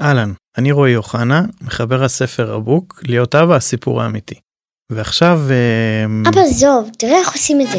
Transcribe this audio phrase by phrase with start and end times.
[0.00, 4.34] אהלן, אני רועי אוחנה, מחבר הספר הבוק, להיות אבא הסיפור האמיתי.
[4.92, 5.40] ועכשיו...
[5.50, 7.78] אה, אבא זוב, תראה איך עושים את זה.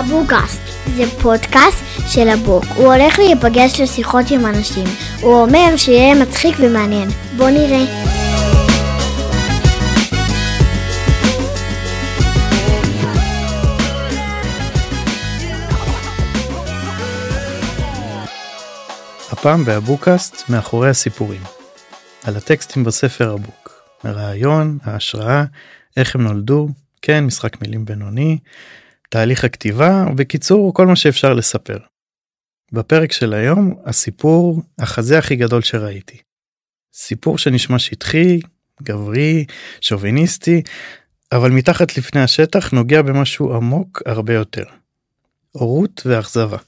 [0.00, 0.60] אבוקאסט
[0.96, 2.64] זה פודקאסט של הבוק.
[2.76, 4.84] הוא הולך להיפגש לשיחות עם אנשים.
[5.20, 7.08] הוא אומר שיהיה מצחיק ומעניין.
[7.36, 8.09] בוא נראה.
[19.40, 21.42] הפעם באבוקאסט מאחורי הסיפורים.
[22.24, 23.84] על הטקסטים בספר הבוק.
[24.02, 25.44] הרעיון, ההשראה,
[25.96, 26.68] איך הם נולדו,
[27.02, 28.38] כן, משחק מילים בינוני,
[29.10, 31.78] תהליך הכתיבה, בקיצור, כל מה שאפשר לספר.
[32.72, 36.18] בפרק של היום, הסיפור החזה הכי גדול שראיתי.
[36.94, 38.40] סיפור שנשמע שטחי,
[38.82, 39.44] גברי,
[39.80, 40.62] שוביניסטי,
[41.32, 44.64] אבל מתחת לפני השטח נוגע במשהו עמוק הרבה יותר.
[45.52, 46.58] הורות ואכזבה.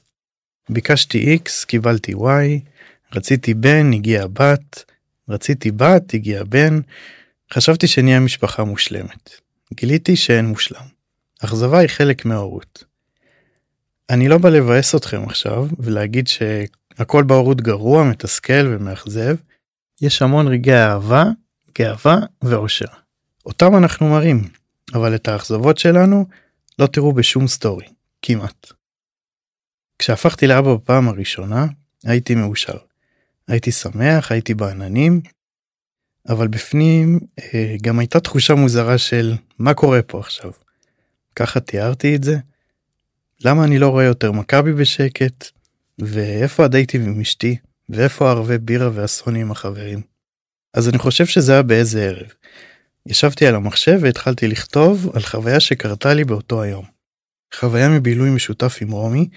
[0.69, 2.69] ביקשתי X, קיבלתי Y,
[3.13, 4.83] רציתי בן, הגיע בת,
[5.29, 6.81] רציתי בת, הגיע בן,
[7.53, 9.29] חשבתי שנהיה משפחה מושלמת.
[9.73, 10.85] גיליתי שאין מושלם.
[11.43, 12.83] אכזבה היא חלק מההורות.
[14.09, 19.35] אני לא בא לבאס אתכם עכשיו ולהגיד שהכל בהורות גרוע, מתסכל ומאכזב.
[20.01, 21.25] יש המון רגעי אהבה,
[21.79, 22.85] גאווה ואושר.
[23.45, 24.49] אותם אנחנו מראים,
[24.93, 26.25] אבל את האכזבות שלנו
[26.79, 27.85] לא תראו בשום סטורי,
[28.21, 28.73] כמעט.
[30.03, 31.65] כשהפכתי לאבא בפעם הראשונה,
[32.05, 32.77] הייתי מאושר.
[33.47, 35.21] הייתי שמח, הייתי בעננים,
[36.29, 40.51] אבל בפנים אה, גם הייתה תחושה מוזרה של מה קורה פה עכשיו.
[41.35, 42.37] ככה תיארתי את זה.
[43.45, 45.47] למה אני לא רואה יותר מכבי בשקט?
[45.99, 47.57] ואיפה הדייטים עם אשתי?
[47.89, 50.01] ואיפה ערבי בירה והסוני עם החברים?
[50.73, 52.27] אז אני חושב שזה היה באיזה ערב.
[53.05, 56.85] ישבתי על המחשב והתחלתי לכתוב על חוויה שקרתה לי באותו היום.
[57.55, 59.29] חוויה מבילוי משותף עם רומי,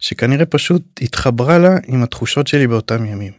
[0.00, 3.32] שכנראה פשוט התחברה לה עם התחושות שלי באותם ימים.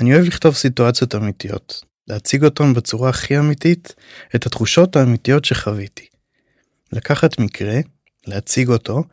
[0.00, 3.94] אני אוהב לכתוב סיטואציות אמיתיות, להציג אותן בצורה הכי אמיתית,
[4.34, 6.06] את התחושות האמיתיות שחוויתי.
[6.92, 7.74] לקחת מקרה,
[8.26, 9.04] להציג אותו,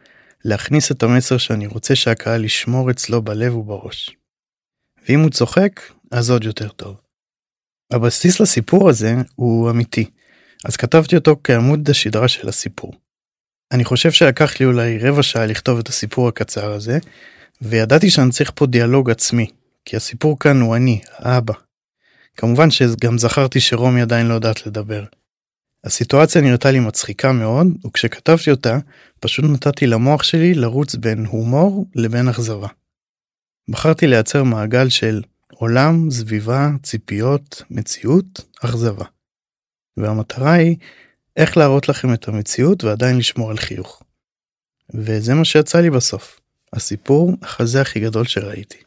[0.46, 4.16] להכניס את המסר שאני רוצה שהקהל ישמור אצלו בלב ובראש.
[5.08, 5.82] ואם הוא צוחק,
[6.12, 6.96] אז עוד יותר טוב.
[7.92, 10.10] הבסיס לסיפור הזה הוא אמיתי,
[10.66, 12.94] אז כתבתי אותו כעמוד השדרה של הסיפור.
[13.72, 16.98] אני חושב שלקח לי אולי רבע שעה לכתוב את הסיפור הקצר הזה,
[17.62, 19.48] וידעתי שאני צריך פה דיאלוג עצמי,
[19.86, 21.54] כי הסיפור כאן הוא אני, האבא.
[22.36, 25.04] כמובן שגם זכרתי שרומי עדיין לא יודעת לדבר.
[25.84, 28.78] הסיטואציה נראתה לי מצחיקה מאוד, וכשכתבתי אותה,
[29.20, 32.68] פשוט נתתי למוח שלי לרוץ בין הומור לבין אכזבה.
[33.70, 35.22] בחרתי לייצר מעגל של
[35.52, 39.06] עולם, סביבה, ציפיות, מציאות, אכזבה.
[39.98, 40.78] והמטרה היא
[41.36, 44.04] איך להראות לכם את המציאות ועדיין לשמור על חיוך.
[44.94, 46.40] וזה מה שיצא לי בסוף.
[46.74, 48.78] הסיפור החזה הכי גדול שראיתי.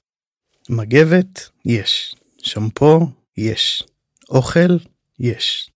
[0.69, 2.15] מגבת, יש.
[2.39, 3.07] שמפו,
[3.37, 3.83] יש.
[4.29, 4.77] אוכל,
[5.19, 5.71] יש.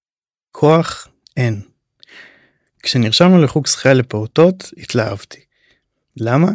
[0.52, 1.60] כוח, אין.
[2.82, 5.40] כשנרשמנו לחוג שחייה לפעוטות, התלהבתי.
[6.16, 6.48] למה?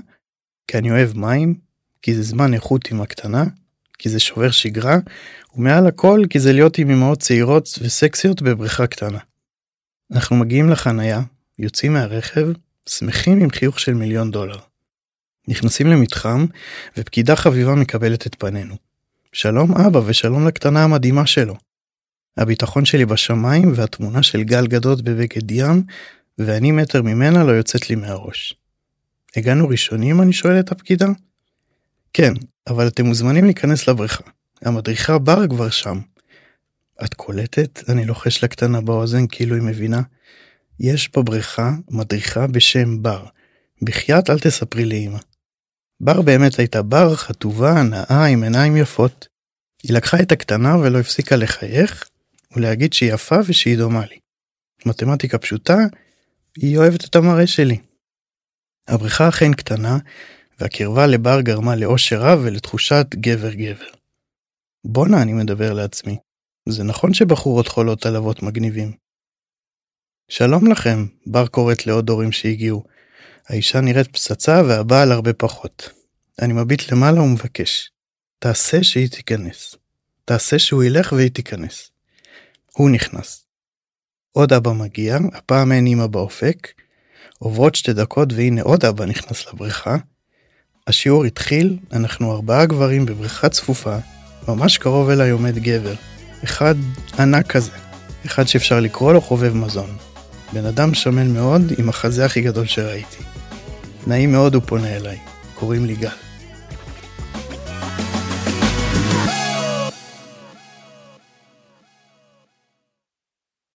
[0.68, 1.56] כי אני אוהב מים,
[2.02, 3.44] כי זה זמן איכות עם הקטנה,
[3.98, 4.98] כי זה שובר שגרה,
[5.56, 9.20] ומעל הכל כי זה להיות עם אמהות צעירות וסקסיות בבריכה קטנה.
[10.12, 11.22] אנחנו מגיעים לחנייה,
[11.60, 12.48] יוצאים מהרכב,
[12.90, 14.58] שמחים עם חיוך של מיליון דולר.
[15.48, 16.46] נכנסים למתחם,
[16.98, 18.76] ופקידה חביבה מקבלת את פנינו.
[19.34, 21.56] שלום אבא ושלום לקטנה המדהימה שלו.
[22.38, 25.84] הביטחון שלי בשמיים והתמונה של גל גדות בבגד ים,
[26.38, 28.54] ואני מטר ממנה לא יוצאת לי מהראש.
[29.36, 30.22] הגענו ראשונים?
[30.22, 31.08] אני שואל את הפקידה.
[32.14, 32.34] כן,
[32.68, 34.24] אבל אתם מוזמנים להיכנס לבריכה.
[34.62, 36.00] המדריכה בר כבר שם.
[37.06, 37.90] את קולטת?
[37.90, 40.02] אני לוחש לקטנה באוזן כאילו היא מבינה.
[40.80, 43.26] יש בבריכה מדריכה בשם בר.
[43.82, 45.20] בחייאת אל תספרי לאמא.
[46.00, 49.28] בר באמת הייתה בר חטובה, נאה, עם עיניים יפות.
[49.84, 52.10] היא לקחה את הקטנה ולא הפסיקה לחייך
[52.56, 54.18] ולהגיד שהיא יפה ושהיא דומה לי.
[54.86, 55.78] מתמטיקה פשוטה,
[56.58, 57.78] היא אוהבת את המראה שלי.
[58.88, 59.98] הבריכה אכן קטנה,
[60.60, 63.90] והקרבה לבר גרמה לאושר רב ולתחושת גבר גבר.
[64.86, 66.18] בואנה, אני מדבר לעצמי.
[66.70, 68.92] זה נכון שבחורות חולות על אבות מגניבים.
[70.30, 72.84] שלום לכם, בר קוראת לעוד הורים שהגיעו.
[73.48, 75.90] האישה נראית פצצה והבעל הרבה פחות.
[76.42, 77.92] אני מביט למעלה ומבקש.
[78.40, 79.76] תעשה שהיא תיכנס.
[80.26, 81.92] תעשה שהוא ילך והיא תיכנס.
[82.74, 83.46] הוא נכנס.
[84.32, 86.68] עוד אבא מגיע, הפעם אין אמא באופק.
[87.40, 89.98] עוברות שתי דקות והנה עוד אבא נכנס לבריכה.
[90.88, 93.98] השיעור התחיל, אנחנו ארבעה גברים בבריכה צפופה,
[94.48, 96.13] ממש קרוב אליי עומד גבר.
[96.44, 96.76] אחד
[97.20, 97.72] ענק כזה,
[98.26, 99.98] אחד שאפשר לקרוא לו חובב מזון.
[100.54, 103.24] בן אדם שמן מאוד עם החזה הכי גדול שראיתי.
[104.08, 105.18] נעים מאוד הוא פונה אליי,
[105.54, 106.10] קוראים לי גל.